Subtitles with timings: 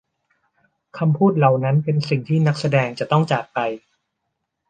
[0.97, 3.59] คำพูดเหล่านั้นเป็นสิ่งที่นักแสดงจะต้องจากไป